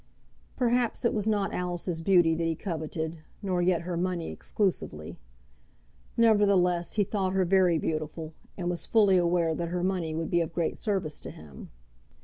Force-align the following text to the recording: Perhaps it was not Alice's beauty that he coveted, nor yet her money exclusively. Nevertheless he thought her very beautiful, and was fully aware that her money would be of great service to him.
Perhaps 0.55 1.05
it 1.05 1.13
was 1.13 1.27
not 1.27 1.53
Alice's 1.53 2.01
beauty 2.01 2.33
that 2.33 2.43
he 2.45 2.55
coveted, 2.55 3.19
nor 3.43 3.61
yet 3.61 3.83
her 3.83 3.95
money 3.95 4.31
exclusively. 4.31 5.19
Nevertheless 6.17 6.95
he 6.95 7.03
thought 7.03 7.33
her 7.33 7.45
very 7.45 7.77
beautiful, 7.77 8.33
and 8.57 8.67
was 8.67 8.87
fully 8.87 9.17
aware 9.17 9.53
that 9.53 9.67
her 9.69 9.83
money 9.83 10.15
would 10.15 10.31
be 10.31 10.41
of 10.41 10.53
great 10.55 10.75
service 10.75 11.19
to 11.19 11.29
him. 11.29 11.69